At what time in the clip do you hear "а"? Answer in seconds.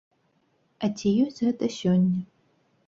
0.87-0.89